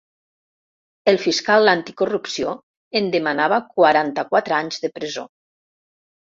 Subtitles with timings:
[1.11, 2.55] El fiscal anticorrupció
[3.01, 5.31] en demanava quaranta-quatre anys de presó.